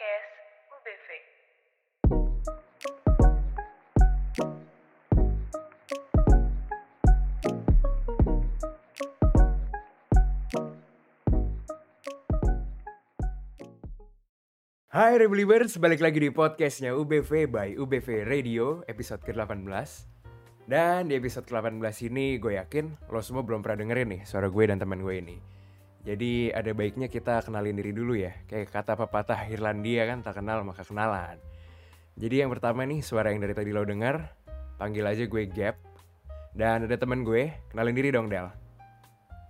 Podcast 0.00 0.32
UBV. 0.72 1.08
Hai 14.88 15.20
Rebelibers, 15.20 15.76
balik 15.76 16.00
lagi 16.00 16.24
di 16.24 16.32
podcastnya 16.32 16.96
UBV 16.96 17.52
by 17.52 17.76
UBV 17.76 18.24
Radio 18.24 18.80
episode 18.88 19.20
ke-18 19.20 19.68
Dan 20.64 21.12
di 21.12 21.20
episode 21.20 21.44
ke-18 21.44 22.08
ini 22.08 22.40
gue 22.40 22.56
yakin 22.56 22.96
lo 23.12 23.20
semua 23.20 23.44
belum 23.44 23.60
pernah 23.60 23.84
dengerin 23.84 24.16
nih 24.16 24.22
suara 24.24 24.48
gue 24.48 24.64
dan 24.64 24.80
teman 24.80 25.04
gue 25.04 25.20
ini 25.20 25.59
Jadi 26.00 26.48
ada 26.48 26.72
baiknya 26.72 27.12
kita 27.12 27.44
kenalin 27.44 27.76
diri 27.76 27.92
dulu 27.92 28.16
ya 28.16 28.32
Kayak 28.48 28.72
kata 28.72 28.96
pepatah 28.96 29.36
Irlandia 29.52 30.08
kan 30.08 30.24
tak 30.24 30.40
kenal 30.40 30.64
maka 30.64 30.80
kenalan 30.80 31.36
Jadi 32.16 32.40
yang 32.40 32.48
pertama 32.48 32.88
nih 32.88 33.04
suara 33.04 33.28
yang 33.28 33.44
dari 33.44 33.52
tadi 33.52 33.68
lo 33.68 33.84
denger 33.84 34.16
Panggil 34.80 35.04
aja 35.04 35.28
gue 35.28 35.44
Gap 35.52 35.76
Dan 36.56 36.88
ada 36.88 36.96
teman 36.96 37.20
gue, 37.20 37.52
kenalin 37.68 37.92
diri 37.92 38.08
dong 38.16 38.32
Del 38.32 38.48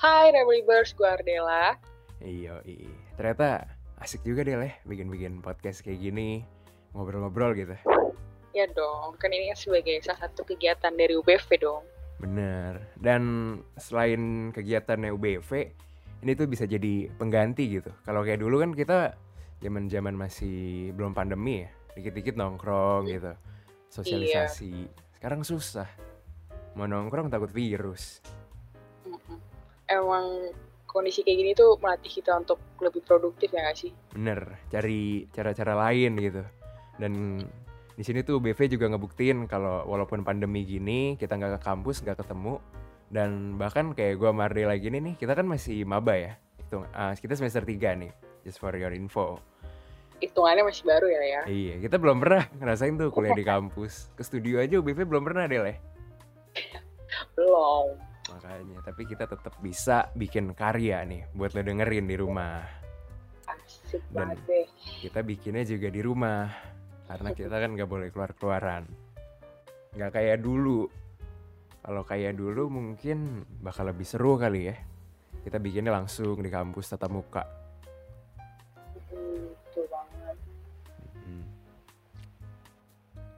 Hai 0.01 0.33
Rebelibers, 0.33 0.97
gue 0.97 1.05
Ardela. 1.05 1.77
Iya, 2.25 2.65
iya. 2.65 2.89
Ternyata 3.21 3.69
asik 4.03 4.27
juga 4.27 4.43
Del 4.43 4.67
ya 4.67 4.75
bikin-bikin 4.91 5.39
podcast 5.39 5.87
kayak 5.87 6.03
gini 6.03 6.43
Ngobrol-ngobrol 6.99 7.55
gitu 7.55 7.79
Ya 8.51 8.67
dong, 8.75 9.15
kan 9.23 9.31
ini 9.31 9.55
sebagai 9.55 10.03
salah 10.03 10.27
satu 10.27 10.43
kegiatan 10.43 10.91
dari 10.99 11.15
UBV 11.15 11.49
dong. 11.63 11.87
Bener. 12.19 12.83
Dan 12.99 13.23
selain 13.79 14.51
kegiatannya 14.51 15.15
UBV, 15.15 15.71
ini 16.21 16.33
tuh 16.37 16.47
bisa 16.47 16.69
jadi 16.69 17.09
pengganti 17.17 17.81
gitu. 17.81 17.91
Kalau 18.05 18.21
kayak 18.21 18.41
dulu 18.41 18.61
kan 18.61 18.71
kita 18.77 19.17
zaman-zaman 19.61 20.17
masih 20.17 20.91
belum 20.97 21.13
pandemi 21.13 21.65
ya, 21.65 21.71
dikit-dikit 21.97 22.37
nongkrong 22.37 23.09
gitu, 23.09 23.33
sosialisasi. 23.93 24.89
Sekarang 25.17 25.45
susah. 25.45 25.89
Mau 26.77 26.89
nongkrong 26.89 27.29
takut 27.29 27.51
virus. 27.53 28.25
Emang 29.91 30.55
kondisi 30.87 31.23
kayak 31.23 31.39
gini 31.39 31.53
tuh 31.55 31.79
melatih 31.83 32.11
kita 32.11 32.35
untuk 32.35 32.59
lebih 32.79 33.03
produktif 33.03 33.51
ya 33.51 33.67
gak 33.67 33.79
sih? 33.79 33.91
Bener, 34.15 34.59
cari 34.71 35.27
cara-cara 35.35 35.75
lain 35.89 36.19
gitu. 36.19 36.43
Dan 36.99 37.43
di 38.01 38.03
sini 38.07 38.25
tuh 38.25 38.41
UBV 38.41 38.71
juga 38.71 38.89
ngebuktiin 38.89 39.45
kalau 39.45 39.85
walaupun 39.85 40.25
pandemi 40.25 40.65
gini 40.65 41.21
kita 41.21 41.37
nggak 41.37 41.61
ke 41.61 41.61
kampus 41.61 42.01
nggak 42.01 42.17
ketemu 42.25 42.57
dan 43.11 43.59
bahkan 43.59 43.91
kayak 43.91 44.17
gua 44.17 44.31
sama 44.31 44.47
Ardela 44.47 44.75
gini 44.75 45.03
nih 45.03 45.15
kita 45.15 45.35
kan 45.35 45.45
masih 45.45 45.83
maba 45.83 46.15
ya. 46.15 46.33
Itu 46.57 46.87
ah, 46.91 47.13
kita 47.13 47.35
semester 47.35 47.63
3 47.63 48.01
nih 48.01 48.13
just 48.43 48.57
for 48.57 48.73
your 48.73 48.91
info. 48.91 49.37
Hitungannya 50.21 50.63
masih 50.63 50.85
baru 50.85 51.07
ya 51.09 51.23
ya. 51.25 51.41
iya 51.49 51.75
kita 51.81 51.97
belum 51.97 52.21
pernah 52.21 52.45
ngerasain 52.55 52.95
tuh 52.95 53.09
kuliah 53.09 53.33
di 53.33 53.45
kampus. 53.53 54.09
Ke 54.15 54.23
studio 54.23 54.61
aja 54.61 54.79
UBV 54.79 55.03
belum 55.03 55.23
pernah 55.23 55.45
deh 55.45 55.61
leh 55.61 55.77
Belum. 57.35 57.97
makanya 58.31 58.79
tapi 58.87 59.03
kita 59.05 59.27
tetap 59.27 59.59
bisa 59.59 60.07
bikin 60.15 60.55
karya 60.55 61.03
nih 61.03 61.27
buat 61.35 61.51
lo 61.51 61.61
dengerin 61.61 62.07
di 62.07 62.15
rumah. 62.15 62.63
Asik 63.45 64.07
Dan- 64.09 64.39
deh. 64.47 64.67
kita 65.03 65.21
bikinnya 65.21 65.67
juga 65.67 65.91
di 65.91 65.99
rumah 65.99 66.47
karena 67.11 67.35
kita 67.35 67.51
kan 67.51 67.75
nggak 67.75 67.91
boleh 67.91 68.09
keluar 68.15 68.31
keluaran 68.39 68.87
nggak 69.91 70.15
kayak 70.15 70.39
dulu 70.39 70.87
kalau 71.91 72.07
kayak 72.07 72.39
dulu 72.39 72.71
mungkin 72.71 73.43
bakal 73.59 73.91
lebih 73.91 74.07
seru 74.07 74.39
kali 74.39 74.71
ya 74.71 74.79
kita 75.43 75.59
bikinnya 75.59 75.91
langsung 75.91 76.39
di 76.39 76.47
kampus 76.47 76.95
tatap 76.95 77.11
muka 77.11 77.43
Hmm, 79.11 79.51
betul 79.67 79.91
banget. 79.91 80.37
Hmm. 81.27 81.47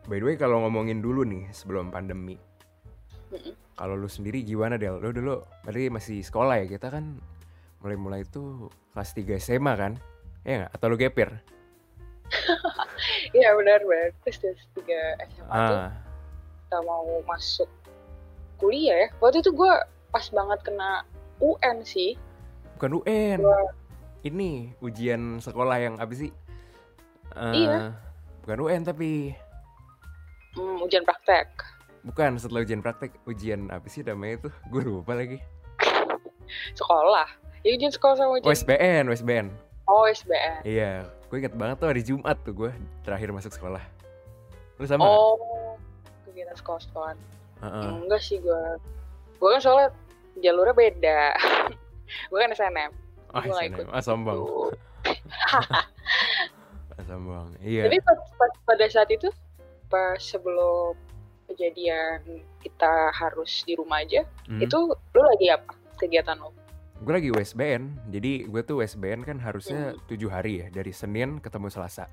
by 0.04 0.20
the 0.20 0.26
way 0.28 0.36
kalau 0.36 0.60
ngomongin 0.68 1.00
dulu 1.00 1.24
nih 1.24 1.48
sebelum 1.48 1.88
pandemi 1.88 2.36
kalau 3.72 3.96
lu 3.96 4.04
sendiri 4.04 4.44
gimana 4.44 4.76
Del? 4.76 5.00
Lu 5.00 5.10
dulu 5.16 5.40
berarti 5.64 5.88
masih 5.88 6.20
sekolah 6.20 6.60
ya 6.60 6.66
kita 6.68 6.92
kan 6.92 7.16
mulai-mulai 7.80 8.28
itu 8.28 8.68
kelas 8.92 9.16
3 9.16 9.40
SMA 9.40 9.72
kan? 9.74 9.96
Ya 10.44 10.62
nggak? 10.62 10.70
Atau 10.76 10.86
lu 10.92 11.00
gapir? 11.00 11.32
Iya 13.32 13.56
benar 13.56 13.80
benar. 13.82 14.12
Terus 14.22 14.36
terus 14.44 14.60
tiga 14.76 15.00
SMA 15.32 15.48
tuh 15.48 15.78
Ah, 15.80 15.90
kita 16.68 16.78
mau 16.84 17.08
masuk 17.24 17.66
kuliah 18.62 18.96
ya. 18.96 19.08
Waktu 19.18 19.42
itu 19.42 19.50
gue 19.50 19.72
pas 20.08 20.26
banget 20.30 20.58
kena 20.62 21.02
UN 21.38 21.82
sih. 21.82 22.14
bukan 22.74 22.98
UN. 23.00 23.38
Gua- 23.40 23.74
Ini 24.22 24.50
ujian 24.78 25.38
sekolah 25.38 25.76
yang 25.76 25.94
apa 25.98 26.10
sih? 26.12 26.30
Eh, 27.32 27.54
Iya. 27.56 27.90
Bukan 28.40 28.58
UN 28.60 28.82
tapi 28.82 29.34
Hmm, 30.52 30.78
ujian 30.80 31.02
praktek. 31.02 31.46
bukan 32.02 32.34
setelah 32.36 32.60
ujian 32.60 32.78
praktek 32.78 33.14
ujian 33.24 33.66
apa 33.68 33.86
sih 33.86 34.02
namanya 34.02 34.46
tuh? 34.46 34.54
Gue 34.70 34.82
lupa 34.84 35.14
lagi. 35.14 35.42
Sekolah. 36.72 37.26
Ya 37.62 37.70
ujian 37.72 37.90
sekolah 37.90 38.14
sama 38.14 38.30
ujian. 38.36 38.46
OSBN, 38.48 39.02
OSBN. 39.08 39.46
Oh 39.84 40.06
SBN. 40.06 40.62
Iya, 40.64 40.92
gue 41.24 41.36
inget 41.36 41.54
banget 41.54 41.76
tuh 41.76 41.88
hari 41.88 42.02
Jumat 42.02 42.38
tuh 42.40 42.52
gue 42.52 42.70
terakhir 43.02 43.30
masuk 43.30 43.50
sekolah. 43.50 43.82
Lu 44.76 44.84
sama? 44.84 45.02
Oh, 45.04 45.74
kegiatan 46.24 46.54
sekolah-sekolahan. 46.54 47.18
Heeh. 47.62 47.88
Enggak 47.96 48.20
sih 48.20 48.38
gue. 48.38 48.62
Gue 49.38 49.48
kan 49.48 49.60
soalnya 49.60 49.88
jalurnya 50.38 50.74
beda. 50.74 51.20
gue 52.30 52.38
kan 52.38 52.50
SNM. 52.50 52.90
Ah, 53.32 53.42
gua 53.42 53.64
ikut. 53.64 53.86
ah 53.88 54.02
sombong. 54.02 54.36
Tuh. 54.38 54.70
Ah, 56.92 57.04
sombong. 57.08 57.56
Iya. 57.58 57.88
Tapi 57.88 57.98
pas, 58.04 58.18
pas- 58.36 58.60
pada 58.68 58.84
saat 58.84 59.08
itu, 59.08 59.32
pas 59.88 60.20
sebelum 60.20 60.92
kejadian 61.48 62.20
kita 62.60 62.92
harus 63.10 63.64
di 63.64 63.72
rumah 63.72 64.04
aja, 64.04 64.28
Hmm. 64.44 64.60
itu 64.60 64.76
lu 64.92 65.22
lagi 65.24 65.48
apa 65.48 65.72
kegiatan 65.96 66.36
lo? 66.36 66.52
Gue 67.00 67.12
lagi 67.16 67.30
USBN, 67.32 68.12
jadi 68.12 68.46
gue 68.46 68.62
tuh 68.62 68.78
USBN 68.78 69.24
kan 69.24 69.40
harusnya 69.40 69.96
tujuh 70.06 70.28
hari 70.28 70.62
ya, 70.62 70.66
dari 70.68 70.92
Senin 70.92 71.40
ketemu 71.40 71.66
Selasa. 71.66 72.06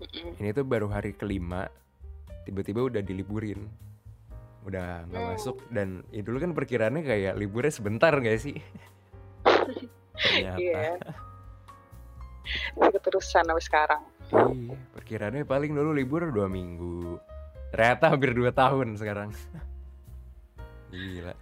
Mm-mm. 0.00 0.38
Ini 0.38 0.54
tuh 0.54 0.64
baru 0.64 0.88
hari 0.88 1.12
kelima, 1.12 1.68
tiba-tiba 2.46 2.86
udah 2.86 3.02
diliburin. 3.02 3.68
Udah 4.60 5.08
nggak 5.08 5.22
Hmm. 5.24 5.30
masuk, 5.34 5.56
dan 5.72 5.88
ya 6.12 6.20
dulu 6.20 6.36
kan 6.38 6.52
perkiraannya 6.52 7.02
kayak 7.02 7.34
liburnya 7.34 7.72
sebentar 7.72 8.12
gak 8.12 8.36
sih? 8.36 8.56
Ternyata, 10.14 10.58
Iya. 10.60 11.00
Keterusan 12.76 13.46
sampai 13.46 13.64
sekarang. 13.64 14.02
iya, 14.30 14.76
perkiraannya 14.94 15.44
paling 15.44 15.72
dulu 15.72 15.90
libur 15.94 16.28
dua 16.28 16.46
minggu. 16.46 17.16
Ternyata 17.70 18.10
hampir 18.10 18.34
dua 18.34 18.50
tahun 18.50 18.98
sekarang. 18.98 19.30
Gila. 20.90 21.34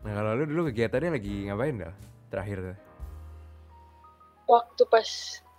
Nah 0.00 0.12
kalau 0.12 0.30
lu 0.36 0.44
dulu 0.46 0.60
kegiatannya 0.68 1.10
lagi 1.16 1.48
ngapain 1.48 1.76
dah? 1.76 1.94
Terakhir 2.28 2.58
tuh. 2.62 2.78
Waktu 4.46 4.82
pas 4.86 5.08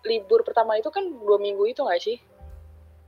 libur 0.03 0.41
pertama 0.41 0.77
itu 0.77 0.89
kan 0.89 1.03
dua 1.05 1.37
minggu 1.37 1.65
itu 1.65 1.81
gak 1.81 2.01
sih? 2.01 2.17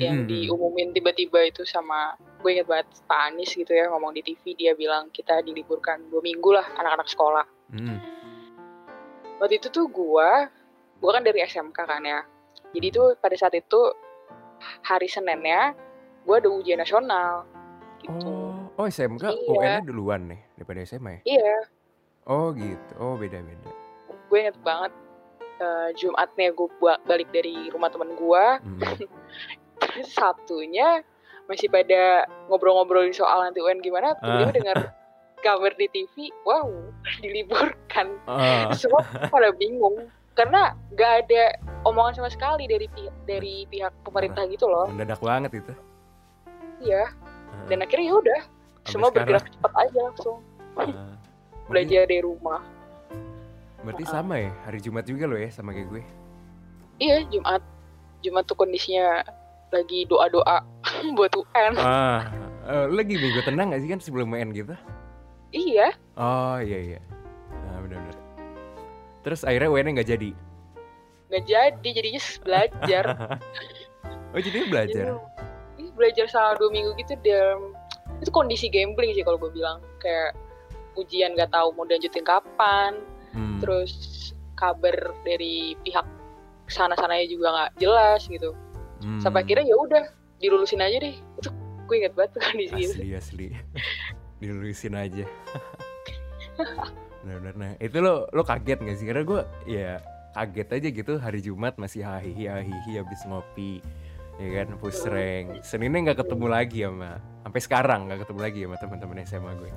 Yang 0.01 0.17
Mm-mm. 0.25 0.29
diumumin 0.29 0.89
tiba-tiba 0.89 1.45
itu 1.45 1.61
sama 1.63 2.17
gue 2.43 2.51
inget 2.51 2.67
banget 2.67 2.87
Pak 3.07 3.19
Anies 3.31 3.55
gitu 3.55 3.71
ya 3.71 3.87
ngomong 3.87 4.11
di 4.11 4.19
TV 4.19 4.51
dia 4.53 4.75
bilang 4.75 5.07
kita 5.09 5.39
diliburkan 5.39 6.03
dua 6.11 6.19
minggu 6.19 6.51
lah 6.51 6.67
anak-anak 6.75 7.07
sekolah. 7.07 7.45
Hmm. 7.71 7.97
Waktu 9.39 9.57
itu 9.57 9.67
tuh 9.71 9.87
gue, 9.87 10.29
gue 10.99 11.09
kan 11.09 11.23
dari 11.23 11.39
SMK 11.41 11.79
kan 11.79 12.03
ya. 12.03 12.21
Jadi 12.75 12.87
tuh 12.91 13.15
pada 13.15 13.33
saat 13.33 13.55
itu 13.55 13.79
hari 14.83 15.07
Seninnya 15.07 15.71
gue 16.23 16.35
ada 16.35 16.47
ujian 16.47 16.79
nasional 16.79 17.47
gitu. 18.03 18.27
Oh, 18.27 18.67
oh 18.75 18.85
SMK 18.85 19.23
Iya. 19.23 19.47
UN-nya 19.47 19.81
duluan 19.81 20.27
nih 20.27 20.39
daripada 20.55 20.83
SMA 20.83 21.11
ya? 21.11 21.39
Iya, 21.39 21.55
Oh 22.23 22.51
gitu. 22.51 22.93
Oh 22.99 23.15
beda-beda. 23.15 23.71
gue 24.27 24.37
inget 24.39 24.57
banget 24.59 24.89
eh, 25.59 25.89
Jumatnya 25.93 26.49
gue 26.51 26.67
balik 27.05 27.29
dari 27.29 27.69
rumah 27.69 27.87
temen 27.87 28.15
gue, 28.15 28.45
Hmm. 28.59 28.79
terus 29.79 30.09
Sabtunya 30.09 31.03
masih 31.45 31.67
pada 31.67 32.23
ngobrol-ngobrolin 32.47 33.11
soal 33.11 33.41
nanti 33.41 33.59
UN 33.59 33.79
gimana, 33.79 34.15
tiba-tiba 34.15 34.45
Ah. 34.45 34.53
dengar 34.53 34.77
kabar 35.37 35.71
di 35.73 35.87
TV, 35.87 36.15
wow, 36.43 36.67
diliburkan. 37.21 38.15
Ah, 38.25 38.71
Semua 38.79 38.99
pada 39.23 39.51
bingung 39.51 40.07
karena 40.33 40.71
gak 40.91 41.27
ada 41.27 41.43
omongan 41.83 42.15
sama 42.15 42.29
sekali 42.29 42.65
dari 42.65 42.87
pi- 42.87 43.11
dari 43.23 43.67
pihak 43.67 43.91
pemerintah 44.01 44.47
gitu 44.47 44.65
loh. 44.65 44.87
mendadak 44.87 45.19
banget 45.19 45.51
itu. 45.55 45.73
Iya, 46.81 47.11
Ah, 47.49 47.67
dan 47.67 47.79
akhirnya 47.79 48.07
ya 48.07 48.15
udah, 48.17 48.41
sampai 48.41 48.89
semua 48.89 49.07
sekarang. 49.07 49.27
bergerak 49.29 49.45
cepat 49.51 49.73
aja 49.77 49.99
langsung 50.01 50.37
Ah. 50.73 50.81
berarti, 51.67 51.69
belajar 51.69 52.03
dari 52.05 52.21
rumah. 52.21 52.61
berarti 53.79 54.03
Ah. 54.05 54.09
sama 54.09 54.35
ya 54.37 54.51
hari 54.63 54.79
Jumat 54.79 55.03
juga 55.03 55.23
lo 55.25 55.35
ya 55.35 55.49
sama 55.49 55.69
kayak 55.69 55.87
gue. 55.87 56.03
Iya, 56.97 57.27
Jumat. 57.27 57.59
Jumat 58.21 58.43
tuh 58.45 58.55
kondisinya 58.55 59.19
lagi 59.69 60.07
buat 61.17 61.31
UN. 61.33 61.73
Ah, 61.75 62.21
lu 62.87 62.95
lagi 62.95 63.15
minggu 63.15 63.41
tenang 63.41 63.71
gak 63.71 63.81
sih 63.81 63.89
kan 63.89 63.99
sebelum 63.99 64.29
UN 64.29 64.51
gitu? 64.51 64.73
Iya, 65.49 65.93
Oh 66.13 66.57
iya 66.57 66.95
iya. 66.95 66.99
Nah 67.51 67.77
benar-benar. 67.79 68.17
Terus 69.21 69.41
akhirnya 69.41 69.69
UN-nya 69.69 69.91
nggak 69.95 70.11
jadi. 70.11 70.31
nggak 71.23 71.45
jadi 71.45 71.89
jadinya 71.89 72.21
belajar 72.39 73.03
oh 74.33 74.39
jadi 74.39 74.69
belajar 74.69 75.05
Iya, 75.73 75.89
belajar 75.91 76.25
selama 76.29 76.61
dua 76.61 76.69
minggu 76.69 76.93
gitu 76.95 77.17
dan 77.19 77.57
itu 78.21 78.29
kondisi 78.29 78.69
gambling 78.69 79.09
sih 79.11 79.25
kalau 79.25 79.41
gue 79.41 79.49
bilang 79.49 79.81
kayak 79.97 80.37
ujian 80.93 81.33
nggak 81.33 81.49
tahu 81.49 81.73
mau 81.73 81.83
dilanjutin 81.83 82.21
kapan 82.21 83.01
Hmm. 83.33 83.57
terus 83.57 83.89
kabar 84.53 84.93
dari 85.25 85.73
pihak 85.81 86.05
sana 86.69 86.93
sananya 86.93 87.25
juga 87.25 87.47
nggak 87.49 87.71
jelas 87.81 88.21
gitu 88.29 88.53
Hmm. 89.01 89.17
sampai 89.17 89.41
akhirnya 89.41 89.65
ya 89.65 89.75
udah 89.75 90.03
dilulusin 90.43 90.83
aja 90.83 90.97
deh. 90.99 91.15
Itu 91.39 91.49
gue 91.87 91.95
inget 92.03 92.13
banget 92.15 92.35
tuh 92.35 92.41
kondisi 92.43 92.79
itu 92.83 92.93
asli 92.99 93.09
asli. 93.15 93.47
Dilulusin 94.43 94.93
aja. 94.99 95.25
Benar-benar. 97.23 97.55
Nah 97.55 97.71
itu 97.79 97.97
lo 98.03 98.27
lo 98.35 98.43
kaget 98.43 98.83
gak 98.83 98.97
sih? 98.99 99.05
Karena 99.07 99.23
gue 99.23 99.41
ya 99.71 99.89
kaget 100.35 100.69
aja 100.75 100.87
gitu. 100.91 101.13
Hari 101.15 101.39
Jumat 101.39 101.79
masih 101.79 102.03
hahihi 102.03 102.51
hahihi 102.51 102.99
habis 102.99 103.23
ngopi 103.23 103.79
ya 104.43 104.47
kan? 104.61 104.67
Push 104.83 105.07
rank. 105.07 105.63
Seninnya 105.63 106.11
nggak 106.11 106.27
ketemu 106.27 106.45
lagi 106.51 106.79
sama 106.83 107.23
sampai 107.43 107.61
sekarang 107.63 107.99
nggak 108.11 108.19
ketemu 108.27 108.39
lagi 108.39 108.59
sama 108.67 108.75
teman-teman 108.79 109.17
SMA 109.23 109.51
gue. 109.63 109.71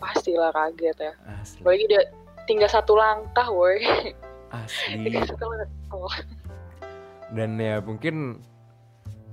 Pastilah 0.00 0.50
kaget 0.52 0.96
ya. 0.96 1.12
Asli. 1.40 1.60
Apalagi 1.60 1.84
dia 1.88 2.02
tinggal 2.48 2.70
satu 2.72 2.96
langkah 2.96 3.48
woi. 3.52 3.84
Asli. 4.52 5.04
Tinggal 5.04 5.28
satu 5.28 5.44
langkah. 5.44 5.68
Oh. 5.92 6.10
dan 7.34 7.54
ya 7.58 7.78
mungkin 7.78 8.42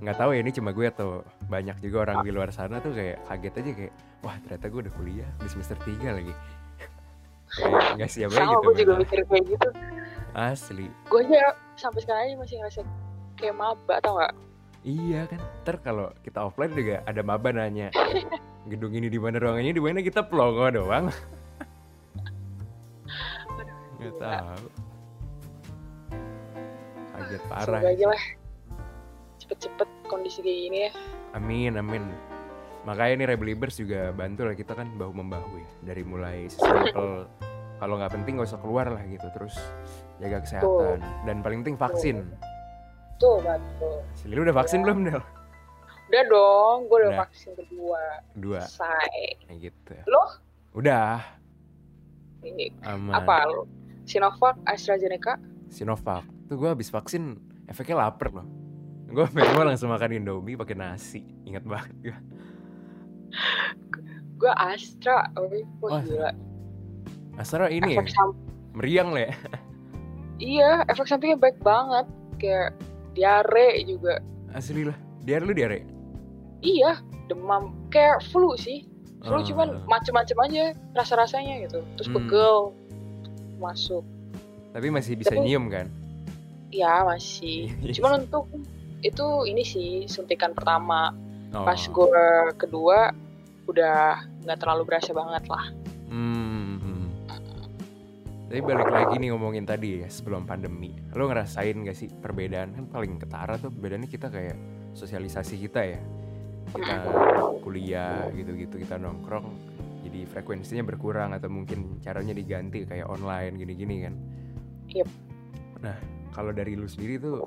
nggak 0.02 0.18
tahu 0.18 0.34
ya 0.34 0.40
ini 0.42 0.50
cuma 0.50 0.74
gue 0.74 0.86
atau 0.90 1.22
banyak 1.46 1.78
juga 1.78 2.10
orang 2.10 2.26
di 2.26 2.34
luar 2.34 2.50
sana 2.50 2.82
tuh 2.82 2.90
kayak 2.90 3.22
kaget 3.30 3.54
aja 3.62 3.70
kayak 3.78 3.94
wah 4.26 4.34
ternyata 4.42 4.66
gue 4.66 4.80
udah 4.82 4.94
kuliah 4.98 5.30
di 5.38 5.46
semester 5.46 5.78
3 5.78 6.18
lagi. 6.18 6.34
Kayak 7.54 7.94
nggak 7.94 8.10
siap 8.10 8.30
aja 8.34 8.42
gitu 8.42 8.58
gue 8.66 8.74
juga 8.82 8.92
mikir 8.98 9.18
kayak 9.30 9.44
gitu. 9.46 9.68
Asli. 10.34 10.86
Gue 11.06 11.22
aja 11.22 11.54
sampai 11.78 12.00
sekarang 12.02 12.22
aja 12.26 12.34
masih 12.34 12.56
ngerasa 12.58 12.80
kayak 13.38 13.54
maba 13.54 13.96
tau 14.02 14.18
gak 14.18 14.34
iya 14.82 15.30
kan 15.30 15.38
ntar 15.62 15.78
kalau 15.78 16.10
kita 16.26 16.42
offline 16.42 16.74
juga 16.74 17.06
ada 17.06 17.22
maba 17.22 17.54
nanya 17.54 17.94
gedung 18.70 18.94
ini 18.98 19.06
di 19.06 19.22
mana? 19.22 19.38
Ruangannya 19.38 19.74
di 19.74 19.82
mana? 19.82 19.98
Kita 20.02 20.26
pelongo 20.26 20.66
doang. 20.70 21.06
Nggak 24.02 24.14
tahu. 24.18 24.66
Kaget 27.14 27.42
parah. 27.46 27.80
aja 27.86 28.06
lah 28.10 28.41
cepet-cepet 29.42 29.88
kondisi 30.06 30.40
kayak 30.40 30.58
gini 30.62 30.78
ya 30.80 30.90
Amin, 31.32 31.74
amin. 31.74 32.04
Makanya 32.82 33.14
nih 33.16 33.28
Rebelibers 33.30 33.74
juga 33.74 34.10
bantu 34.10 34.44
lah 34.44 34.52
kita 34.52 34.72
kan 34.72 34.90
bahu 34.92 35.14
membahu 35.14 35.56
ya. 35.56 35.68
Dari 35.82 36.02
mulai 36.02 36.44
sesimpel 36.46 37.24
kalau 37.80 37.94
nggak 37.96 38.12
penting 38.12 38.36
gak 38.36 38.48
usah 38.48 38.60
keluar 38.60 38.86
lah 38.86 39.02
gitu. 39.02 39.24
Terus 39.32 39.54
jaga 40.18 40.38
kesehatan 40.40 40.98
dan 41.22 41.40
paling 41.40 41.62
penting 41.62 41.74
vaksin. 41.74 42.26
tuh 43.16 43.38
bantu 43.38 44.02
Sili 44.12 44.34
lu 44.34 44.42
udah 44.42 44.52
vaksin 44.52 44.82
belum 44.82 45.06
Del? 45.06 45.22
udah 46.04 46.22
dong 46.26 46.78
gue 46.84 46.96
udah 46.98 47.08
Udah. 47.08 47.20
vaksin 47.22 47.50
kedua 47.54 48.02
Dua, 48.34 48.60
selesai 48.60 49.46
kayak 49.46 49.58
gitu. 49.62 49.94
lo 50.04 50.24
Udah, 50.74 51.22
ini 52.42 52.68
aman. 52.82 53.14
apa 53.14 53.46
lo 53.46 53.64
Sinovac 54.02 54.58
AstraZeneca 54.66 55.38
Sinovac. 55.66 56.26
Tuh 56.44 56.56
gue 56.56 56.68
habis 56.68 56.90
vaksin 56.90 57.38
efeknya 57.64 58.04
lapar 58.04 58.28
loh. 58.34 58.44
Gue 59.12 59.26
gue 59.28 59.62
langsung 59.62 59.88
makan 59.88 60.10
Indomie 60.14 60.56
pakai 60.56 60.72
nasi. 60.74 61.20
Ingat 61.44 61.64
banget 61.64 61.92
gue. 62.02 62.16
gue 64.36 64.52
Astra 64.52 65.30
oh, 65.34 65.46
wah 65.80 66.02
gila 66.02 66.30
Astra 67.34 67.70
ini 67.70 67.94
ya, 67.94 68.02
sam- 68.04 68.36
meriang 68.74 69.08
lah 69.08 69.24
ya. 69.24 69.34
iya 70.36 70.70
efek 70.84 71.06
sampingnya 71.06 71.38
baik 71.38 71.56
banget 71.60 72.04
kayak 72.36 72.74
diare 73.12 73.80
juga 73.86 74.18
Asli 74.50 74.84
lah. 74.84 74.96
Diare 75.22 75.46
lu 75.46 75.54
diare? 75.54 75.86
iya 76.60 76.98
demam 77.26 77.72
kayak 77.88 78.20
flu 78.28 78.52
sih 78.54 78.84
flu 79.22 79.38
Ah. 79.38 79.46
cuman 79.46 79.68
macem-macem 79.86 80.36
aja 80.42 80.64
rasa 80.92 81.14
rasanya 81.16 81.62
gitu 81.62 81.80
terus 81.96 82.08
Hmm. 82.10 82.16
pegel 82.18 82.56
masuk 83.56 84.02
Tapi 84.72 84.88
masih 84.88 85.14
bisa 85.14 85.30
Tapi- 85.30 85.40
nyium 85.42 85.68
kan? 85.68 85.86
ya 86.68 87.06
masih 87.06 87.70
cuman 87.96 88.26
untuk 88.26 88.50
itu 89.02 89.26
ini 89.44 89.62
sih 89.66 90.06
suntikan 90.06 90.54
pertama 90.54 91.10
Oh. 91.52 91.68
pas 91.68 91.76
gue 91.76 92.24
kedua 92.56 93.12
udah 93.68 94.24
nggak 94.40 94.56
terlalu 94.56 94.88
berasa 94.88 95.12
banget 95.12 95.44
lah 95.52 95.68
Hmm. 96.08 97.08
Tapi 98.52 98.60
balik 98.60 98.92
lagi 98.92 99.16
nih 99.16 99.32
ngomongin 99.32 99.64
tadi 99.64 100.04
ya 100.04 100.12
sebelum 100.12 100.44
pandemi. 100.44 100.92
Lo 101.16 101.24
ngerasain 101.24 101.72
gak 101.88 101.96
sih 101.96 102.12
perbedaan 102.12 102.76
kan 102.76 102.84
paling 102.84 103.16
ketara 103.16 103.56
tuh 103.56 103.72
perbedaannya 103.72 104.12
kita 104.12 104.28
kayak 104.28 104.60
sosialisasi 104.92 105.56
kita 105.56 105.80
ya. 105.96 106.00
Kita 106.68 106.96
kuliah 107.64 108.28
gitu-gitu 108.36 108.76
kita 108.84 109.00
nongkrong 109.00 109.48
jadi 110.04 110.28
frekuensinya 110.28 110.84
berkurang 110.84 111.32
atau 111.32 111.48
mungkin 111.48 111.96
caranya 112.04 112.36
diganti 112.36 112.84
kayak 112.84 113.08
online 113.08 113.56
gini-gini 113.56 114.04
kan. 114.04 114.14
Yep. 114.92 115.08
Nah, 115.80 115.96
kalau 116.36 116.52
dari 116.52 116.76
lu 116.76 116.84
sendiri 116.84 117.16
tuh 117.24 117.40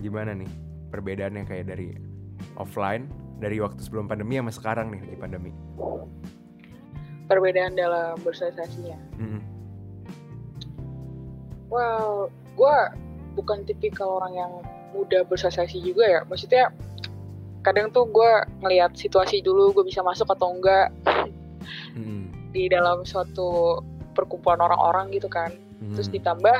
gimana 0.00 0.32
nih 0.34 0.50
perbedaannya 0.90 1.44
kayak 1.46 1.70
dari 1.70 1.94
offline 2.56 3.06
dari 3.40 3.56
waktu 3.60 3.80
sebelum 3.80 4.08
pandemi 4.08 4.36
sama 4.36 4.52
sekarang 4.52 4.92
nih 4.92 5.00
di 5.06 5.16
pandemi? 5.16 5.52
perbedaan 7.30 7.78
dalam 7.78 8.18
bersosialisasinya 8.26 8.98
Mm-mm. 9.22 9.40
well 11.70 12.26
gue 12.58 12.76
bukan 13.38 13.62
tipikal 13.62 14.18
orang 14.18 14.34
yang 14.34 14.52
mudah 14.90 15.22
bersosialisasi 15.30 15.78
juga 15.86 16.04
ya 16.10 16.20
maksudnya 16.26 16.74
kadang 17.62 17.94
tuh 17.94 18.10
gue 18.10 18.32
ngelihat 18.66 18.98
situasi 18.98 19.46
dulu 19.46 19.70
gue 19.78 19.86
bisa 19.86 20.02
masuk 20.02 20.26
atau 20.26 20.58
enggak 20.58 20.90
Mm-mm. 21.94 22.50
di 22.50 22.66
dalam 22.66 23.06
suatu 23.06 23.78
perkumpulan 24.18 24.58
orang-orang 24.58 25.14
gitu 25.14 25.30
kan 25.30 25.54
terus 25.94 26.10
Mm. 26.10 26.20
ditambah 26.20 26.58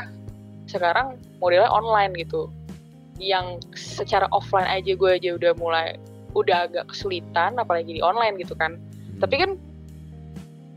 sekarang 0.64 1.18
modelnya 1.42 1.68
online 1.68 2.14
gitu 2.16 2.48
yang 3.20 3.60
secara 3.76 4.26
offline 4.32 4.66
aja 4.66 4.96
gue 4.96 5.10
aja 5.12 5.36
udah 5.36 5.52
mulai 5.60 6.00
udah 6.32 6.66
agak 6.66 6.88
kesulitan 6.88 7.60
apalagi 7.60 8.00
di 8.00 8.02
online 8.02 8.40
gitu 8.40 8.56
kan. 8.56 8.80
Mm. 8.80 9.20
tapi 9.20 9.34
kan 9.36 9.50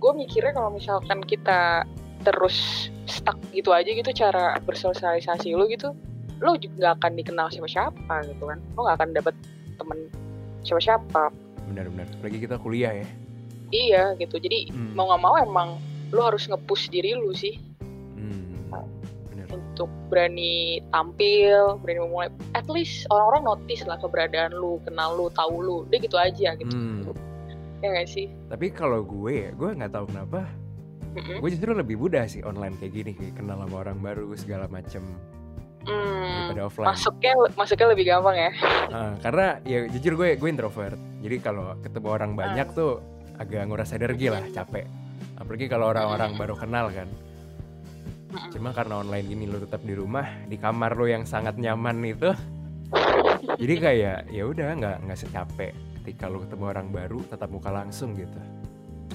gue 0.04 0.12
mikirnya 0.12 0.52
kalau 0.52 0.76
misalkan 0.76 1.24
kita 1.24 1.88
terus 2.28 2.88
stuck 3.08 3.40
gitu 3.56 3.72
aja 3.72 3.88
gitu 3.88 4.12
cara 4.12 4.60
bersosialisasi 4.68 5.56
lo 5.56 5.64
gitu 5.72 5.96
lo 6.44 6.60
juga 6.60 6.76
nggak 6.76 6.94
akan 7.00 7.12
dikenal 7.16 7.48
siapa-siapa 7.48 8.16
gitu 8.28 8.44
kan. 8.44 8.60
Lo 8.76 8.84
nggak 8.84 8.98
akan 9.00 9.10
dapet 9.16 9.36
temen 9.80 10.00
siapa-siapa. 10.68 11.32
Benar-benar 11.72 12.08
lagi 12.20 12.38
kita 12.44 12.60
kuliah 12.60 12.92
ya. 13.00 13.08
Iya 13.72 14.04
gitu. 14.20 14.38
Jadi 14.44 14.68
Hmm. 14.70 14.92
mau 14.92 15.08
nggak 15.08 15.22
mau 15.24 15.36
emang 15.40 15.70
lo 16.12 16.22
harus 16.28 16.46
nge-push 16.52 16.92
diri 16.92 17.16
lu 17.16 17.32
sih. 17.32 17.56
Hmm, 18.20 18.53
untuk 19.74 19.90
berani 20.14 20.78
tampil 20.94 21.82
berani 21.82 22.00
memulai 22.06 22.30
at 22.54 22.70
least 22.70 23.10
orang-orang 23.10 23.58
notice 23.58 23.82
lah 23.90 23.98
keberadaan 23.98 24.54
lu 24.54 24.78
kenal 24.86 25.18
lu 25.18 25.34
tahu 25.34 25.66
lu 25.66 25.76
udah 25.90 25.98
gitu 25.98 26.18
aja 26.22 26.54
gitu. 26.54 26.70
Hmm. 26.70 27.10
ya 27.82 27.90
gak 28.00 28.08
sih? 28.08 28.30
Tapi 28.54 28.70
kalau 28.70 29.02
gue 29.02 29.34
ya 29.34 29.50
gue 29.52 29.70
nggak 29.74 29.92
tahu 29.92 30.06
kenapa. 30.14 30.46
Mm-mm. 31.14 31.46
gue 31.46 31.50
justru 31.54 31.78
lebih 31.78 32.02
mudah 32.02 32.26
sih 32.26 32.42
online 32.42 32.74
kayak 32.82 32.90
gini 32.90 33.12
kayak 33.14 33.38
kenal 33.38 33.62
sama 33.62 33.76
orang 33.86 33.98
baru 34.02 34.34
segala 34.38 34.66
macem. 34.70 35.02
Hmm, 35.84 36.48
daripada 36.48 36.72
offline. 36.72 36.88
masuknya 36.96 37.34
masuknya 37.60 37.88
lebih 37.92 38.06
gampang 38.08 38.36
ya? 38.40 38.52
Ah, 38.88 39.14
karena 39.20 39.48
ya 39.68 39.84
jujur 39.90 40.16
gue 40.16 40.40
gue 40.40 40.50
introvert. 40.50 40.96
Jadi 41.22 41.38
kalau 41.44 41.76
ketemu 41.84 42.08
orang 42.08 42.32
banyak 42.34 42.68
tuh 42.72 43.04
agak 43.36 43.68
nguras 43.68 43.92
energi 43.94 44.32
lah 44.32 44.42
capek. 44.54 44.88
Apalagi 45.38 45.66
kalau 45.68 45.92
orang-orang 45.92 46.38
baru 46.40 46.56
kenal 46.56 46.88
kan 46.94 47.10
Mm-mm. 48.34 48.50
cuma 48.50 48.70
karena 48.74 49.06
online 49.06 49.26
gini 49.30 49.46
lo 49.46 49.62
tetap 49.62 49.86
di 49.86 49.94
rumah 49.94 50.26
di 50.50 50.58
kamar 50.58 50.98
lo 50.98 51.06
yang 51.06 51.24
sangat 51.24 51.54
nyaman 51.62 52.02
itu 52.02 52.34
jadi 53.58 53.76
kayak 53.78 54.20
ya 54.34 54.44
udah 54.50 54.68
nggak 54.78 54.98
nggak 55.06 55.20
secapek 55.20 55.74
ketika 56.04 56.28
lo 56.28 56.44
ketemu 56.44 56.66
orang 56.68 56.88
baru 56.92 57.24
tatap 57.32 57.50
muka 57.54 57.72
langsung 57.72 58.12
gitu. 58.18 58.40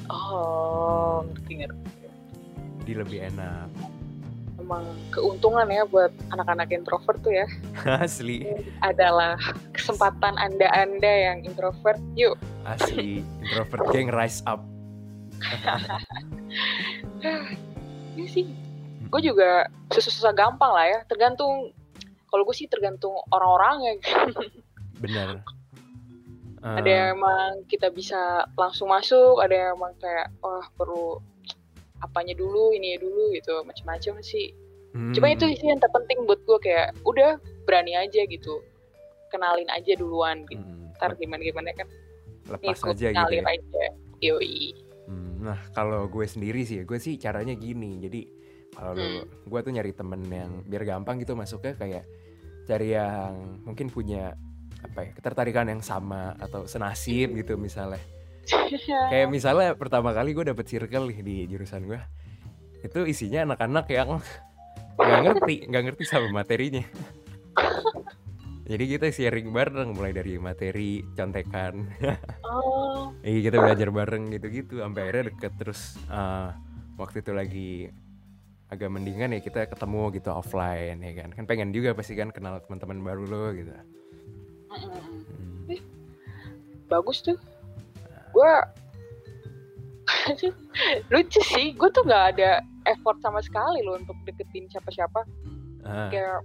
Oh 0.08 1.20
ngerti 1.28 1.52
ngerti. 1.64 1.90
Jadi 2.80 2.92
lebih 2.96 3.18
enak. 3.34 3.68
Emang 4.58 4.84
keuntungan 5.12 5.68
ya 5.68 5.84
buat 5.84 6.10
anak-anak 6.32 6.72
introvert 6.72 7.20
tuh 7.20 7.32
ya. 7.32 7.46
Asli. 8.04 8.48
Adalah 8.80 9.36
kesempatan 9.76 10.40
anda-anda 10.40 11.12
yang 11.32 11.44
introvert 11.44 12.00
yuk. 12.16 12.40
Asli 12.64 13.20
introvert 13.44 13.84
gang 13.92 14.08
rise 14.08 14.40
up. 14.48 14.64
Ini 18.18 18.26
sih 18.26 18.67
gue 19.08 19.20
juga 19.24 19.66
susah-susah 19.90 20.32
gampang 20.36 20.72
lah 20.72 20.86
ya. 20.86 20.98
Tergantung 21.08 21.72
kalau 22.28 22.44
gue 22.44 22.56
sih 22.56 22.68
tergantung 22.68 23.16
orang-orangnya. 23.32 23.98
Bener 25.02 25.40
Ah, 26.58 26.82
ada 26.82 26.90
yang 26.90 27.08
emang 27.22 27.62
kita 27.70 27.86
bisa 27.94 28.42
langsung 28.58 28.90
masuk 28.90 29.38
ada 29.38 29.54
yang 29.54 29.78
emang 29.78 29.94
kayak 30.02 30.26
wah 30.42 30.66
perlu 30.74 31.22
apanya 32.02 32.34
dulu 32.34 32.74
ini 32.74 32.98
dulu 32.98 33.30
gitu. 33.34 33.62
Macam-macam 33.62 34.22
sih. 34.22 34.54
Hmm. 34.88 35.12
cuma 35.12 35.28
itu 35.28 35.44
sih 35.52 35.68
yang 35.68 35.76
terpenting 35.84 36.24
buat 36.24 36.40
gue 36.48 36.58
kayak 36.64 36.96
udah 37.04 37.38
berani 37.68 37.94
aja 37.94 38.24
gitu. 38.26 38.64
Kenalin 39.30 39.68
aja 39.70 39.94
duluan 39.94 40.48
gitu. 40.48 40.64
Hmm, 40.64 40.90
ntar 40.98 41.14
gimana 41.14 41.44
gimana 41.44 41.70
kan. 41.76 41.86
Lepas 42.48 42.82
aja 42.82 43.12
gitu 43.12 43.34
ya. 43.38 43.44
aja. 43.44 43.84
Yoi. 44.18 44.74
Hmm, 45.06 45.44
nah 45.44 45.60
kalau 45.76 46.08
gue 46.10 46.26
sendiri 46.26 46.64
sih, 46.66 46.82
gue 46.82 46.98
sih 46.98 47.20
caranya 47.20 47.54
gini. 47.54 48.02
Jadi 48.02 48.20
kalau 48.76 48.92
lu, 48.94 49.04
Hmm. 49.04 49.24
gue 49.48 49.60
tuh 49.64 49.72
nyari 49.72 49.92
temen 49.92 50.20
yang 50.28 50.50
biar 50.64 50.82
gampang 50.84 51.18
gitu 51.20 51.34
masuknya 51.34 51.74
kayak 51.74 52.04
cari 52.68 52.92
yang 52.92 53.64
mungkin 53.64 53.88
punya 53.88 54.36
apa 54.78 55.08
ya 55.08 55.10
ketertarikan 55.16 55.66
yang 55.66 55.82
sama 55.82 56.36
atau 56.38 56.68
senasib 56.68 57.34
gitu 57.34 57.58
misalnya. 57.58 57.98
Kayak 59.12 59.28
misalnya 59.28 59.76
pertama 59.76 60.12
kali 60.16 60.32
gue 60.32 60.44
dapet 60.46 60.64
circle 60.64 61.10
nih 61.12 61.20
di 61.20 61.36
jurusan 61.50 61.84
gue, 61.84 62.00
itu 62.80 63.04
isinya 63.04 63.44
anak-anak 63.44 63.86
yang 63.90 64.20
nggak 64.96 65.20
ngerti, 65.24 65.54
nggak 65.68 65.82
ngerti 65.90 66.04
sama 66.06 66.28
materinya. 66.32 66.84
Jadi 68.68 68.84
kita 68.84 69.08
sharing 69.08 69.48
bareng 69.48 69.96
mulai 69.96 70.12
dari 70.12 70.36
materi, 70.36 71.00
contekan, 71.16 71.88
oh 72.44 73.16
Iya 73.24 73.48
kita 73.48 73.56
belajar 73.64 73.88
bareng 73.88 74.28
gitu-gitu 74.28 74.84
sampai 74.84 75.08
akhirnya 75.08 75.32
deket 75.32 75.52
terus 75.56 75.96
eh, 76.12 76.48
waktu 77.00 77.24
itu 77.24 77.32
lagi 77.32 77.70
agak 78.68 78.88
mendingan 78.92 79.32
ya 79.32 79.40
kita 79.40 79.64
ketemu 79.64 80.12
gitu 80.12 80.28
offline 80.28 81.00
ya 81.00 81.12
kan 81.24 81.32
kan 81.32 81.44
pengen 81.48 81.72
juga 81.72 81.96
pasti 81.96 82.12
kan 82.12 82.28
kenal 82.28 82.60
teman-teman 82.68 83.00
baru 83.00 83.24
lo 83.24 83.44
gitu. 83.56 83.72
Hmm. 84.68 85.80
bagus 86.88 87.24
tuh 87.24 87.36
gue 88.32 88.52
lucu 91.12 91.40
sih 91.40 91.72
gue 91.72 91.88
tuh 91.92 92.04
nggak 92.04 92.36
ada 92.36 92.60
effort 92.84 93.16
sama 93.20 93.40
sekali 93.40 93.80
loh 93.80 93.96
untuk 93.96 94.16
deketin 94.24 94.68
siapa-siapa 94.68 95.24
Ah, 95.88 96.10
kayak 96.12 96.44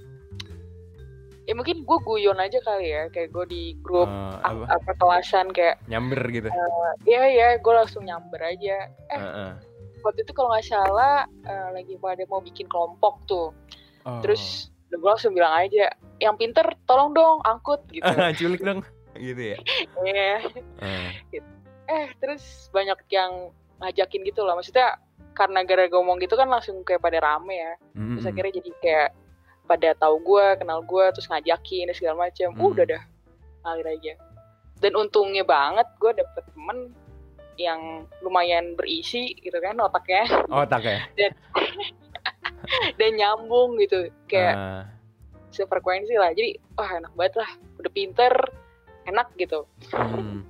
ya 1.43 1.51
mungkin 1.51 1.83
gue 1.83 1.97
guyon 2.07 2.39
aja 2.39 2.55
kali 2.63 2.95
ya 2.95 3.11
kayak 3.11 3.35
gue 3.35 3.45
di 3.51 3.63
grup 3.83 4.07
eh, 4.07 4.35
apa, 4.39 4.79
apa 4.79 4.91
kelasan 4.95 5.51
kayak 5.51 5.75
nyamber 5.91 6.23
gitu. 6.31 6.47
ya 7.03 7.27
ya 7.27 7.59
gue 7.59 7.73
langsung 7.75 8.07
nyamber 8.07 8.39
aja 8.39 8.87
eh 9.11 9.19
Heeh. 9.19 9.51
Waktu 10.03 10.27
itu 10.27 10.31
kalau 10.35 10.51
nggak 10.51 10.67
salah 10.67 11.25
eh, 11.47 11.67
lagi 11.73 11.95
pada 11.97 12.23
mau 12.27 12.43
bikin 12.43 12.67
kelompok 12.67 13.23
tuh 13.25 13.49
Oh. 14.03 14.19
terus 14.19 14.67
gue 14.91 14.99
langsung 14.99 15.31
bilang 15.31 15.55
aja 15.55 15.87
yang 16.19 16.35
pinter 16.35 16.67
tolong 16.83 17.15
dong 17.15 17.39
angkut 17.47 17.79
gitu 17.87 18.03
culik 18.39 18.59
dong 18.59 18.83
gitu 19.15 19.55
ya. 19.55 19.57
Iya. 20.03 20.33
Ah, 20.83 21.09
eh 21.87 22.07
terus 22.19 22.67
banyak 22.75 22.99
yang 23.07 23.55
ngajakin 23.79 24.27
gitu 24.27 24.43
loh 24.43 24.59
maksudnya 24.59 24.99
karena 25.33 25.63
gara-gara 25.63 25.87
ngomong 25.95 26.19
gitu 26.19 26.35
kan 26.35 26.51
langsung 26.51 26.83
kayak 26.83 26.99
pada 26.99 27.23
rame 27.23 27.55
ya 27.55 27.73
mm, 27.95 28.19
terus 28.19 28.25
mm. 28.27 28.31
akhirnya 28.35 28.53
jadi 28.59 28.71
kayak 28.83 29.09
pada 29.63 29.89
tahu 29.95 30.15
gue 30.19 30.45
kenal 30.59 30.79
gue 30.83 31.05
terus 31.15 31.27
ngajakin 31.31 31.87
dan 31.89 31.95
segala 31.95 32.15
macam 32.27 32.47
Hmm. 32.51 32.67
udah 32.67 32.85
dah 32.85 33.03
ngalir 33.63 33.87
aja 33.87 34.13
dan 34.83 34.91
untungnya 34.99 35.47
banget 35.47 35.87
gue 35.95 36.11
dapet 36.11 36.43
temen 36.51 36.91
yang 37.57 38.09
lumayan 38.25 38.73
berisi 38.73 39.37
gitu 39.39 39.57
kan 39.61 39.77
otaknya. 39.77 40.25
Otak 40.49 40.81
ya. 40.83 40.97
dan 42.99 43.11
nyambung 43.19 43.75
gitu 43.81 44.09
kayak 44.25 44.55
Ah, 44.55 44.83
sefrekuensi 45.53 46.15
lah. 46.17 46.33
Jadi 46.33 46.57
wah 46.77 46.89
enak 46.89 47.13
banget 47.13 47.33
lah. 47.43 47.51
Udah 47.79 47.91
pinter 47.93 48.33
enak 49.05 49.27
gitu. 49.37 49.67
Hmm. 49.93 50.47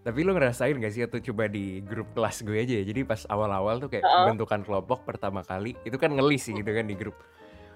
Tapi 0.00 0.24
lo 0.24 0.32
ngerasain 0.32 0.80
gak 0.80 0.94
sih 0.96 1.04
atau 1.04 1.20
coba 1.20 1.44
di 1.44 1.84
grup 1.84 2.08
kelas 2.16 2.40
gue 2.40 2.56
aja 2.56 2.74
ya? 2.80 2.84
Jadi 2.88 3.04
pas 3.04 3.20
awal-awal 3.28 3.84
tuh 3.84 3.92
kayak 3.92 4.00
Heeh. 4.00 4.26
bentukan 4.32 4.64
kelompok 4.64 5.04
pertama 5.04 5.44
kali 5.44 5.76
Itu 5.84 6.00
kan 6.00 6.16
ngelis 6.16 6.48
sih 6.48 6.56
gitu 6.56 6.72
kan 6.72 6.88
di 6.88 6.96
grup. 6.96 7.20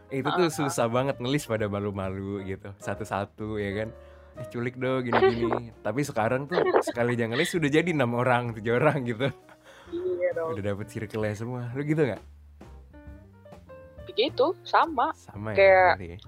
Itu 0.09 0.29
tuh 0.33 0.49
susah 0.49 0.89
banget 0.89 1.21
ngelis 1.21 1.45
pada 1.45 1.69
malu-malu 1.69 2.41
gitu 2.49 2.73
Satu-satu 2.81 3.61
ya 3.61 3.85
kan 3.85 3.89
Eh 4.35 4.47
culik 4.51 4.75
dong 4.77 5.05
gini-gini. 5.05 5.71
Tapi 5.87 6.01
sekarang 6.03 6.47
tuh 6.47 6.59
sekali 6.83 7.15
jangan 7.15 7.39
ngelis 7.39 7.55
udah 7.55 7.71
jadi 7.71 7.91
enam 7.91 8.13
orang, 8.15 8.51
tujuh 8.53 8.75
orang 8.75 9.07
gitu. 9.07 9.31
Iya 9.95 10.29
dong. 10.35 10.59
Udah 10.59 10.63
dapet 10.75 10.87
circle 10.91 11.27
semua. 11.35 11.71
Lo 11.73 11.83
gitu 11.83 12.03
gak? 12.03 12.23
begitu 14.05 14.55
sama. 14.63 15.11
Sama 15.19 15.51
ya 15.53 15.97
Kayak- 15.99 15.99
ya? 15.99 16.19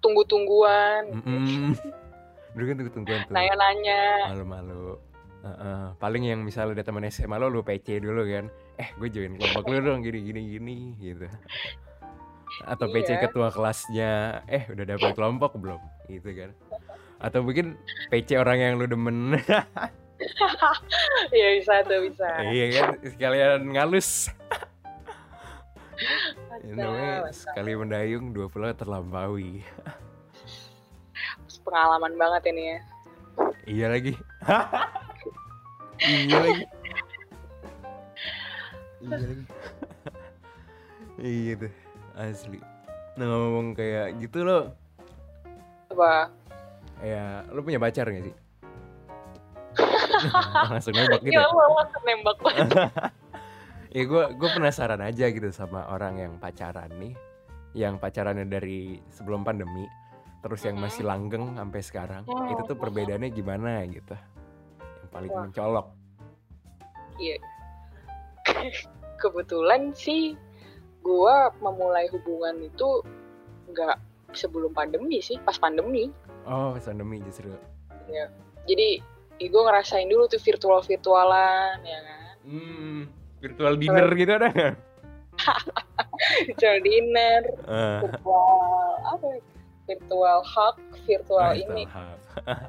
Tunggu-tungguan. 0.00 1.20
Mm-mm. 1.20 1.76
Dulu 2.56 2.64
kan 2.64 2.74
tunggu-tungguan 2.80 3.20
tuh. 3.28 3.34
Nanya-nanya. 3.36 4.00
Malu-malu. 4.32 4.96
Heeh. 5.40 5.96
paling 5.96 6.28
yang 6.28 6.44
misalnya 6.44 6.76
ada 6.76 6.84
teman 6.84 7.08
SMA 7.08 7.40
lo 7.40 7.48
lu 7.48 7.64
PC 7.64 7.96
dulu 8.00 8.28
kan. 8.28 8.52
Eh 8.76 8.92
gue 8.92 9.08
join 9.08 9.36
kelompok 9.36 9.68
lu 9.68 9.80
dong 9.80 10.00
gini 10.00 10.20
gini 10.20 10.40
gini 10.52 10.76
gitu. 11.00 11.24
Atau 12.64 12.92
PC 12.92 13.16
Iya. 13.16 13.24
ketua 13.24 13.48
kelasnya 13.48 14.12
eh 14.44 14.68
udah 14.68 14.84
dapet 14.84 15.12
kelompok 15.12 15.56
belum? 15.56 15.80
Gitu 16.08 16.28
kan 16.36 16.50
atau 17.20 17.44
mungkin 17.44 17.76
PC 18.08 18.40
orang 18.40 18.58
yang 18.58 18.72
lu 18.80 18.88
demen. 18.88 19.16
Iya 21.32 21.48
bisa 21.56 21.80
tuh 21.88 22.04
bisa. 22.04 22.28
Iya 22.44 22.66
kan 22.76 22.88
sekalian 23.00 23.72
ngalus. 23.72 24.28
Ya, 26.60 26.72
namanya 26.76 27.32
sekali 27.32 27.72
mendayung 27.72 28.36
dua 28.36 28.52
pulau 28.52 28.68
terlampaui. 28.76 29.64
Pengalaman 31.64 32.20
banget 32.20 32.52
ini 32.52 32.62
ya. 32.68 32.78
Iya 33.64 33.86
lagi. 33.96 34.12
Iya 36.04 36.36
lagi. 36.36 36.64
Iya 39.00 39.16
lagi. 39.24 39.44
Iya 41.20 41.52
tuh 41.64 41.72
asli. 42.20 42.60
Nah 43.16 43.24
ngomong 43.24 43.72
kayak 43.72 44.20
gitu 44.20 44.44
lo. 44.44 44.76
Apa 45.88 46.39
ya 47.00 47.44
lo 47.48 47.60
punya 47.60 47.78
pacar 47.78 48.06
gak 48.06 48.24
sih? 48.24 48.34
Langsung 50.70 50.92
nembak 50.92 51.20
gitu 51.22 51.32
ya 51.32 51.40
ya? 51.40 51.48
Allah 51.48 51.66
langsung 51.78 52.02
nembak. 52.04 52.36
Banget 52.42 52.68
ya 53.96 54.02
gue 54.06 54.24
gue 54.38 54.48
penasaran 54.54 55.02
aja 55.02 55.26
gitu 55.26 55.50
sama 55.50 55.82
orang 55.88 56.14
yang 56.16 56.32
pacaran 56.38 56.90
nih 56.94 57.14
yang 57.74 57.98
pacarannya 57.98 58.46
dari 58.46 59.02
sebelum 59.10 59.42
pandemi 59.42 59.86
terus 60.40 60.62
yang 60.62 60.78
masih 60.78 61.02
langgeng 61.04 61.54
sampai 61.54 61.80
sekarang 61.82 62.22
Mhm. 62.24 62.52
itu 62.54 62.62
tuh 62.64 62.76
perbedaannya 62.76 63.30
gimana 63.30 63.84
gitu? 63.86 64.14
Yang 64.80 65.10
paling 65.10 65.30
Wah. 65.30 65.40
mencolok. 65.44 65.86
Iya. 67.18 67.36
Kebetulan 69.20 69.92
sih 69.92 70.32
gua 71.04 71.52
memulai 71.60 72.08
hubungan 72.08 72.56
itu 72.62 73.04
nggak 73.68 73.96
sebelum 74.32 74.74
pandemi 74.74 75.22
sih 75.22 75.38
pas 75.42 75.58
pandemi. 75.58 76.10
Oh 76.46 76.74
pas 76.74 76.84
pandemi 76.84 77.22
justru. 77.24 77.54
Jadi 78.66 79.00
gue 79.40 79.62
ngerasain 79.64 80.08
dulu 80.10 80.28
tuh 80.28 80.40
virtual 80.42 80.84
virtualan 80.84 81.80
ya 81.80 81.98
kan? 82.04 82.34
Hmm, 82.44 82.98
virtual 83.40 83.74
dinner 83.80 84.08
gitu 84.12 84.32
ada 84.36 84.48
nggak? 84.52 84.74
virtual 86.46 86.78
dinner 86.84 87.42
Ah, 87.64 88.00
virtual 88.04 88.60
apa? 89.08 89.26
Ya? 89.26 89.40
virtual 89.90 90.38
hug 90.46 90.76
virtual 91.02 91.02
virtual 91.02 91.50
ini. 91.58 91.82
Ah, 91.90 92.14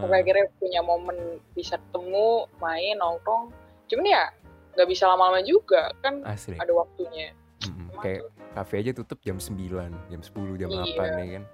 sampai 0.00 0.24
akhirnya 0.24 0.48
punya 0.58 0.80
momen 0.80 1.38
bisa 1.52 1.76
ketemu 1.76 2.48
main 2.58 2.96
nongkrong. 2.98 3.52
Cuman 3.86 4.06
ya 4.08 4.32
nggak 4.74 4.88
bisa 4.90 5.06
lama-lama 5.06 5.38
juga 5.46 5.94
kan 6.02 6.24
asli 6.26 6.58
ada 6.58 6.72
waktunya. 6.74 7.30
Mm-mm, 7.62 7.94
kayak 8.02 8.26
kafe 8.54 8.78
aja 8.78 8.94
tutup 8.94 9.18
jam 9.26 9.42
9, 9.42 9.90
jam 10.08 10.20
10, 10.22 10.54
jam 10.54 10.70
Iya. 10.70 10.94
8 10.94 11.18
ya 11.18 11.26
kan? 11.42 11.44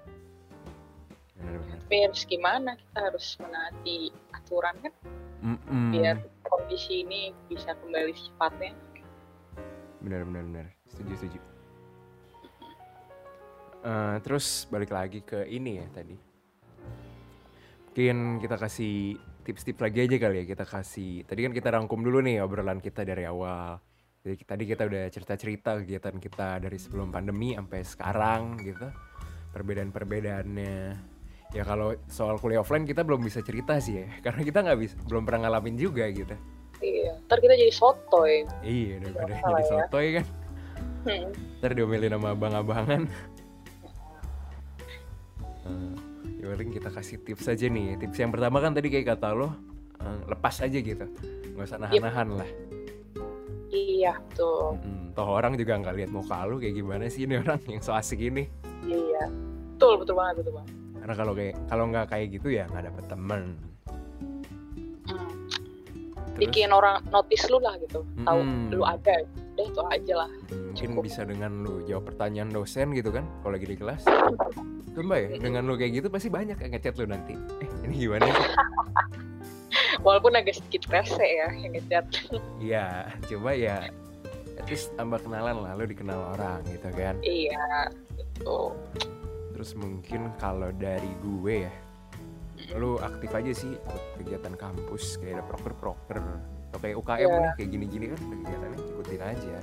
Benar-benar. 1.41 1.77
Tapi 1.81 1.95
harus 2.05 2.21
gimana 2.29 2.69
kita 2.77 2.99
harus 3.01 3.27
menaati 3.41 3.97
aturan 4.31 4.75
kan? 4.85 4.93
Mm-mm. 5.41 5.89
biar 5.89 6.21
kondisi 6.45 7.01
ini 7.01 7.33
bisa 7.49 7.73
kembali 7.73 8.13
secepatnya. 8.13 8.77
Benar 10.05 10.21
benar 10.29 10.43
benar. 10.45 10.65
Setuju 10.85 11.13
setuju. 11.17 11.39
Eh, 13.81 14.17
terus 14.21 14.69
balik 14.69 14.93
lagi 14.93 15.25
ke 15.25 15.49
ini 15.49 15.81
ya 15.81 15.87
tadi. 15.89 16.13
Mungkin 17.91 18.37
kita 18.37 18.55
kasih 18.61 19.17
tips-tips 19.41 19.81
lagi 19.81 20.05
aja 20.05 20.17
kali 20.21 20.45
ya. 20.45 20.45
Kita 20.45 20.65
kasih 20.69 21.25
tadi 21.25 21.49
kan 21.49 21.53
kita 21.57 21.73
rangkum 21.73 22.05
dulu 22.05 22.21
nih 22.21 22.45
obrolan 22.45 22.77
kita 22.77 23.01
dari 23.01 23.25
awal 23.25 23.81
jadi 24.21 24.37
tadi 24.45 24.63
kita 24.69 24.85
udah 24.85 25.03
cerita-cerita 25.09 25.81
kegiatan 25.81 26.15
kita 26.21 26.61
dari 26.61 26.77
sebelum 26.77 27.09
pandemi 27.09 27.57
sampai 27.57 27.81
sekarang 27.81 28.61
gitu. 28.61 28.85
Perbedaan-perbedaannya. 29.49 30.77
Ya 31.51 31.63
kalau 31.65 31.97
soal 32.05 32.37
kuliah 32.37 32.61
offline 32.61 32.85
kita 32.85 33.01
belum 33.01 33.25
bisa 33.25 33.41
cerita 33.41 33.81
sih 33.81 33.99
ya 33.99 34.07
karena 34.29 34.41
kita 34.45 34.63
nggak 34.63 34.79
bisa 34.79 34.95
belum 35.09 35.25
pernah 35.25 35.49
ngalamin 35.49 35.75
juga 35.75 36.05
gitu. 36.13 36.37
Iya 36.85 37.17
ntar 37.25 37.41
kita 37.41 37.57
jadi 37.57 37.73
sotoy. 37.73 38.45
Iya 38.61 39.01
daripada 39.01 39.33
Salah 39.41 39.41
jadi 39.41 39.65
ya. 39.65 39.69
sotoy 39.73 40.07
kan. 40.13 40.25
Hmm. 41.01 41.29
ntar 41.57 41.71
diomelin 41.73 42.13
sama 42.13 42.29
abang-abangan. 42.37 43.01
Eh, 45.65 45.93
ya 46.41 46.45
paling 46.45 46.69
kita 46.77 46.89
kasih 46.93 47.17
tips 47.25 47.49
aja 47.49 47.65
nih. 47.65 47.97
Tips 47.97 48.17
yang 48.21 48.29
pertama 48.29 48.61
kan 48.61 48.77
tadi 48.77 48.93
kayak 48.93 49.17
kata 49.17 49.33
lo 49.33 49.49
eh, 49.97 50.19
lepas 50.29 50.61
aja 50.61 50.77
gitu. 50.77 51.09
Nggak 51.57 51.65
usah 51.65 51.81
nahan-nahan 51.81 52.29
lah 52.37 52.70
iya 53.71 54.13
tuh 54.35 54.75
Mm-mm. 54.77 55.15
toh 55.15 55.27
orang 55.27 55.55
juga 55.55 55.79
nggak 55.79 55.95
lihat 55.97 56.11
muka 56.11 56.43
lu 56.45 56.59
kayak 56.59 56.75
gimana 56.75 57.07
sih 57.07 57.23
ini 57.25 57.39
orang 57.39 57.59
yang 57.67 57.81
so 57.81 57.95
asik 57.95 58.19
ini 58.19 58.45
iya 58.85 59.25
betul 59.75 60.03
betul 60.03 60.15
banget 60.19 60.43
betul 60.43 60.53
banget 60.59 60.71
karena 61.01 61.13
kalau 61.17 61.33
kayak 61.33 61.55
kalau 61.65 61.83
nggak 61.89 62.05
kayak 62.11 62.27
gitu 62.29 62.47
ya 62.53 62.63
nggak 62.69 62.91
dapet 62.91 63.05
temen 63.07 63.43
Hmm. 65.01 65.27
Terus, 66.37 66.47
bikin 66.47 66.71
orang 66.71 67.03
notice 67.11 67.49
lu 67.51 67.59
lah 67.59 67.75
gitu 67.83 68.05
tahu 68.23 68.39
Mm-mm. 68.39 68.71
lu 68.71 68.85
ada 68.87 69.25
udah 69.57 69.65
itu 69.67 69.81
aja 69.91 70.13
lah 70.23 70.29
hmm, 70.31 70.71
mungkin 70.71 70.89
cukup. 70.95 71.03
bisa 71.03 71.21
dengan 71.27 71.51
lu 71.67 71.83
jawab 71.83 72.07
pertanyaan 72.07 72.47
dosen 72.53 72.95
gitu 72.95 73.11
kan 73.11 73.27
kalau 73.43 73.59
lagi 73.59 73.67
di 73.67 73.75
kelas 73.75 74.07
Coba 74.91 75.15
ya, 75.23 75.39
dengan 75.39 75.63
lu 75.67 75.79
kayak 75.79 76.03
gitu 76.03 76.07
pasti 76.11 76.27
banyak 76.27 76.59
yang 76.59 76.71
ngechat 76.75 76.99
lu 76.99 77.07
nanti. 77.07 77.31
Eh, 77.63 77.69
ini 77.87 77.95
gimana 77.95 78.27
sih? 78.27 78.35
walaupun 80.01 80.33
agak 80.33 80.53
sedikit 80.53 80.89
rese 80.89 81.19
ya 81.19 81.47
yang 81.51 81.71
ngechat 81.71 82.05
Iya, 82.57 82.85
coba 83.25 83.51
ya 83.51 83.77
at 84.53 84.65
least 84.67 84.93
tambah 84.93 85.17
kenalan 85.19 85.57
lah, 85.57 85.73
lu 85.73 85.85
dikenal 85.85 86.35
orang 86.35 86.61
gitu 86.67 86.89
kan. 86.91 87.17
iya 87.21 87.89
gitu 88.13 88.77
Terus 89.51 89.71
mungkin 89.73 90.29
kalau 90.35 90.69
dari 90.71 91.09
gue 91.19 91.65
ya, 91.65 91.73
lu 92.73 92.97
aktif 92.97 93.29
aja 93.31 93.51
sih 93.51 93.71
ikut 93.71 94.03
kegiatan 94.17 94.53
kampus 94.53 95.17
kayak 95.17 95.37
ada 95.37 95.45
proker-proker 95.45 96.17
atau 96.69 96.79
kayak 96.79 96.95
UKM 96.95 97.19
Iya. 97.19 97.37
nih 97.37 97.51
kayak 97.55 97.69
gini-gini 97.69 98.05
kan 98.07 98.19
kegiatannya 98.23 98.77
ikutin 98.87 99.21
aja. 99.23 99.55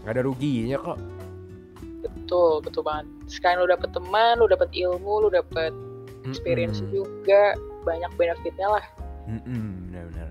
Gak 0.00 0.12
ada 0.12 0.22
ruginya 0.22 0.78
kok. 0.80 0.98
betul 1.98 2.60
betul 2.60 2.82
banget 2.82 3.06
sekarang 3.26 3.58
lu 3.58 3.68
dapet 3.68 3.90
teman 3.90 4.36
lu 4.36 4.46
dapet 4.46 4.68
ilmu 4.70 5.14
lu 5.18 5.28
dapet 5.28 5.72
experience 6.24 6.78
Mm-mm. 6.78 6.94
juga 6.94 7.56
banyak 7.88 8.12
benefitnya 8.20 8.68
lah 8.68 8.84
benar-benar. 9.28 10.30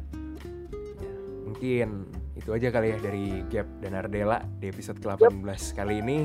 Ya, 0.98 1.14
mungkin 1.46 1.88
itu 2.34 2.50
aja 2.50 2.68
kali 2.74 2.88
ya 2.94 2.98
dari 2.98 3.26
Gap 3.50 3.68
dan 3.82 3.94
Ardela 3.94 4.42
di 4.58 4.74
episode 4.74 4.98
ke-18 4.98 5.78
kali 5.78 6.02
ini. 6.02 6.20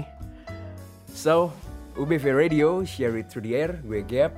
So, 1.12 1.52
UBV 2.00 2.32
Radio, 2.32 2.80
share 2.88 3.20
it 3.20 3.28
through 3.28 3.44
the 3.44 3.52
air. 3.52 3.76
Gue 3.84 4.00
Gap, 4.00 4.32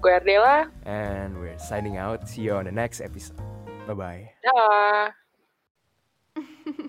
gue 0.00 0.12
Ardela 0.12 0.72
and 0.88 1.36
we're 1.36 1.60
signing 1.60 2.00
out. 2.00 2.24
See 2.24 2.48
you 2.48 2.56
on 2.56 2.64
the 2.64 2.74
next 2.74 3.04
episode. 3.04 3.36
Bye-bye. 3.84 4.32
dah 4.40 5.12